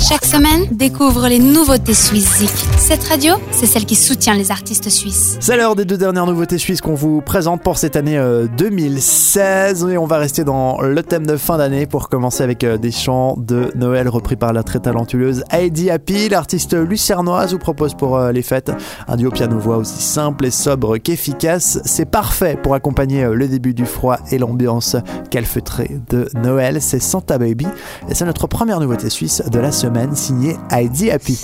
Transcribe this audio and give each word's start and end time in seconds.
Chaque 0.00 0.24
semaine, 0.24 0.64
découvre 0.72 1.28
les 1.28 1.38
nouveautés 1.38 1.92
suisses 1.92 2.42
Cette 2.78 3.04
radio, 3.04 3.34
c'est 3.50 3.66
celle 3.66 3.84
qui 3.84 3.94
soutient 3.94 4.32
les 4.32 4.50
artistes 4.50 4.88
suisses. 4.88 5.36
C'est 5.40 5.58
l'heure 5.58 5.76
des 5.76 5.84
deux 5.84 5.98
dernières 5.98 6.24
nouveautés 6.24 6.56
suisses 6.56 6.80
qu'on 6.80 6.94
vous 6.94 7.20
présente 7.20 7.62
pour 7.62 7.76
cette 7.76 7.96
année 7.96 8.18
2016 8.56 9.86
et 9.90 9.98
on 9.98 10.06
va 10.06 10.16
rester 10.16 10.42
dans 10.42 10.80
le 10.80 11.02
thème 11.02 11.26
de 11.26 11.36
fin 11.36 11.58
d'année 11.58 11.84
pour 11.84 12.08
commencer 12.08 12.42
avec 12.42 12.64
euh, 12.64 12.78
des 12.78 12.92
chants 12.92 13.36
de 13.36 13.70
Noël 13.74 14.08
repris 14.08 14.36
par 14.36 14.54
la 14.54 14.62
très 14.62 14.80
talentueuse 14.80 15.44
Heidi 15.50 15.90
Happy. 15.90 16.30
L'artiste 16.30 16.74
lucernoise 16.74 17.52
vous 17.52 17.58
propose 17.58 17.92
pour 17.92 18.16
euh, 18.16 18.32
les 18.32 18.42
fêtes 18.42 18.72
un 19.06 19.16
duo 19.16 19.30
piano-voix 19.30 19.76
aussi 19.76 20.02
simple 20.02 20.46
et 20.46 20.50
sobre 20.50 20.96
qu'efficace. 20.96 21.78
C'est 21.84 22.10
parfait 22.10 22.56
pour 22.60 22.72
accompagner 22.72 23.24
euh, 23.24 23.34
le 23.34 23.48
début 23.48 23.74
du 23.74 23.84
froid 23.84 24.16
et 24.30 24.38
l'ambiance 24.38 24.96
calfeutrée 25.30 26.00
de 26.08 26.26
Noël. 26.42 26.80
C'est 26.80 27.00
Santa 27.00 27.36
Baby 27.36 27.66
et 28.08 28.14
c'est 28.14 28.24
notre 28.24 28.46
première 28.46 28.80
nouveauté 28.80 29.10
suisse 29.10 29.42
de 29.46 29.58
la 29.58 29.70
semaine 29.70 29.89
semaine 29.90 30.14
signé 30.14 30.56
Heidi 30.70 31.10
Happy. 31.10 31.36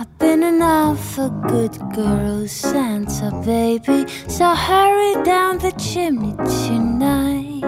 I've 0.00 0.18
been 0.18 0.42
an 0.42 0.62
awful 0.62 1.30
good 1.30 1.78
girl, 1.94 2.48
Santa 2.48 3.30
baby. 3.44 4.06
So 4.28 4.44
hurry 4.54 5.22
down 5.24 5.58
the 5.58 5.72
chimney 5.78 6.34
tonight. 6.66 7.64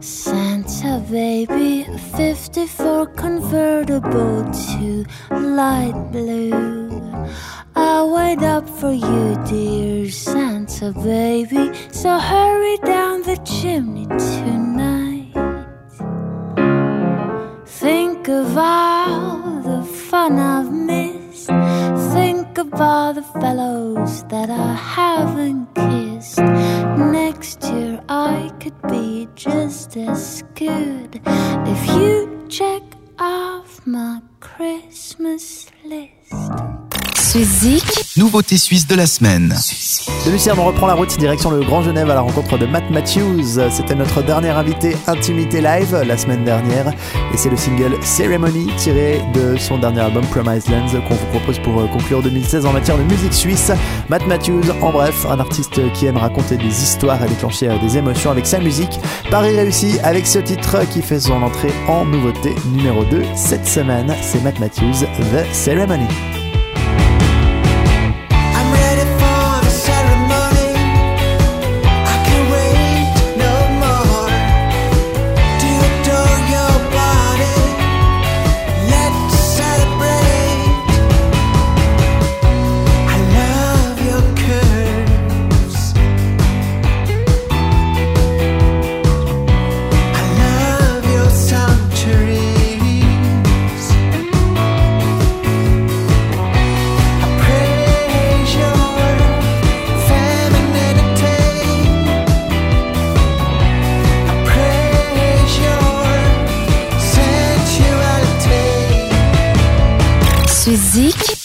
Santa 0.00 1.00
baby, 1.10 1.86
54 2.16 3.06
convertible 3.06 4.44
to 4.52 5.04
light 5.30 5.94
blue. 6.12 6.80
I'll 7.92 8.12
wait 8.14 8.40
up 8.40 8.68
for 8.68 8.92
you, 8.92 9.36
dear 9.48 10.08
Santa 10.12 10.92
baby. 10.92 11.72
So 11.90 12.18
hurry 12.18 12.76
down 12.84 13.22
the 13.22 13.36
chimney 13.38 14.06
tonight. 14.06 15.34
Think 17.66 18.28
of 18.28 18.56
all 18.56 19.60
the 19.60 19.82
fun 19.82 20.38
I've 20.38 20.72
missed. 20.72 21.48
Think 22.14 22.58
of 22.58 22.72
all 22.80 23.12
the 23.12 23.26
fellows 23.42 24.22
that 24.28 24.50
I 24.50 24.72
haven't 24.74 25.74
kissed. 25.74 26.38
Next 26.38 27.64
year 27.64 28.00
I 28.08 28.52
could 28.60 28.80
be 28.82 29.28
just 29.34 29.96
as 29.96 30.44
good 30.54 31.20
if 31.74 31.86
you 31.96 32.46
check 32.48 32.84
off 33.18 33.84
my 33.84 34.22
Christmas 34.38 35.66
list. 35.84 36.79
Suizik, 37.30 37.84
Nouveauté 38.16 38.56
suisse 38.56 38.88
de 38.88 38.96
la 38.96 39.06
semaine. 39.06 39.54
De 40.26 40.32
Lucerne, 40.32 40.58
on 40.58 40.64
reprend 40.64 40.88
la 40.88 40.94
route 40.94 41.16
direction 41.16 41.52
le 41.52 41.60
Grand 41.60 41.80
Genève 41.80 42.10
à 42.10 42.14
la 42.14 42.22
rencontre 42.22 42.58
de 42.58 42.66
Matt 42.66 42.90
Matthews. 42.90 43.60
C'était 43.70 43.94
notre 43.94 44.20
dernier 44.20 44.48
invité 44.48 44.96
Intimité 45.06 45.60
Live 45.60 45.96
la 46.04 46.18
semaine 46.18 46.42
dernière 46.42 46.88
et 47.32 47.36
c'est 47.36 47.48
le 47.48 47.56
single 47.56 47.96
Ceremony 48.02 48.66
tiré 48.76 49.22
de 49.32 49.56
son 49.56 49.78
dernier 49.78 50.00
album 50.00 50.26
Promised 50.26 50.68
Lands 50.70 51.00
qu'on 51.08 51.14
vous 51.14 51.26
propose 51.26 51.60
pour 51.60 51.80
euh, 51.80 51.86
conclure 51.86 52.20
2016 52.20 52.66
en 52.66 52.72
matière 52.72 52.98
de 52.98 53.04
musique 53.04 53.32
suisse. 53.32 53.70
Matt 54.08 54.26
Matthews, 54.26 54.64
en 54.82 54.90
bref, 54.90 55.24
un 55.30 55.38
artiste 55.38 55.80
qui 55.92 56.06
aime 56.06 56.16
raconter 56.16 56.56
des 56.56 56.82
histoires 56.82 57.22
et 57.22 57.28
déclencher 57.28 57.68
euh, 57.68 57.78
des 57.78 57.96
émotions 57.96 58.32
avec 58.32 58.44
sa 58.44 58.58
musique. 58.58 58.98
Paris 59.30 59.54
réussi 59.54 60.00
avec 60.02 60.26
ce 60.26 60.40
titre 60.40 60.78
qui 60.90 61.00
fait 61.00 61.20
son 61.20 61.44
entrée 61.44 61.72
en 61.86 62.04
nouveauté 62.06 62.56
numéro 62.74 63.04
2 63.04 63.22
cette 63.36 63.68
semaine. 63.68 64.12
C'est 64.20 64.42
Matt 64.42 64.58
Matthews, 64.58 65.04
The 65.04 65.54
Ceremony. 65.54 66.39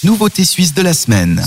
Nouveauté 0.04 0.44
suisse 0.44 0.74
de 0.74 0.82
la 0.82 0.96
semaine. 0.96 1.40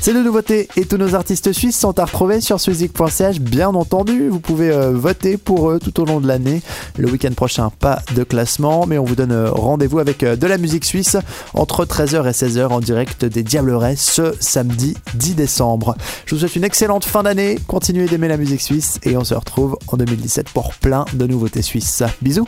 C'est 0.00 0.14
de 0.14 0.22
nouveautés 0.22 0.66
et 0.76 0.86
tous 0.86 0.96
nos 0.96 1.14
artistes 1.14 1.52
suisses 1.52 1.78
sont 1.78 1.98
à 1.98 2.06
retrouver 2.06 2.40
sur 2.40 2.58
suizik.ch 2.58 3.38
bien 3.38 3.68
entendu. 3.68 4.30
Vous 4.30 4.40
pouvez 4.40 4.70
euh, 4.70 4.92
voter 4.92 5.36
pour 5.36 5.70
eux 5.70 5.78
tout 5.78 6.00
au 6.00 6.06
long 6.06 6.20
de 6.20 6.26
l'année. 6.26 6.62
Le 6.96 7.10
week-end 7.10 7.32
prochain, 7.32 7.68
pas 7.68 8.00
de 8.14 8.24
classement, 8.24 8.86
mais 8.86 8.96
on 8.96 9.04
vous 9.04 9.14
donne 9.14 9.32
euh, 9.32 9.50
rendez-vous 9.50 9.98
avec 9.98 10.22
euh, 10.22 10.36
de 10.36 10.46
la 10.46 10.56
musique 10.56 10.86
suisse 10.86 11.18
entre 11.52 11.84
13h 11.84 12.26
et 12.26 12.32
16h 12.32 12.68
en 12.68 12.80
direct 12.80 13.26
des 13.26 13.42
Diablerets 13.42 13.96
ce 13.96 14.34
samedi 14.40 14.96
10 15.12 15.34
décembre. 15.34 15.96
Je 16.24 16.34
vous 16.34 16.40
souhaite 16.40 16.56
une 16.56 16.64
excellente 16.64 17.04
fin 17.04 17.22
d'année. 17.22 17.58
Continuez 17.66 18.06
d'aimer 18.06 18.28
la 18.28 18.38
musique 18.38 18.62
suisse 18.62 18.98
et 19.02 19.18
on 19.18 19.24
se 19.24 19.34
retrouve 19.34 19.76
en 19.88 19.98
2017 19.98 20.48
pour 20.48 20.72
plein 20.76 21.04
de 21.12 21.26
nouveautés 21.26 21.62
suisses. 21.62 22.02
Bisous. 22.22 22.46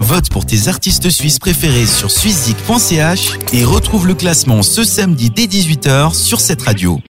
Vote 0.00 0.30
pour 0.30 0.46
tes 0.46 0.68
artistes 0.68 1.10
suisses 1.10 1.40
préférés 1.40 1.86
sur 1.86 2.10
suizik.ch 2.10 3.38
et 3.52 3.64
retrouve 3.64 4.06
le 4.06 4.14
classement 4.14 4.62
ce 4.62 4.84
samedi 4.84 5.30
dès 5.30 5.46
18h 5.46 6.14
sur 6.14 6.40
cette 6.40 6.62
radio. 6.62 7.00